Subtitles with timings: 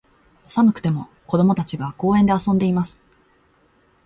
[0.45, 3.03] 寒くても、子供たちが、公園で遊んでいます。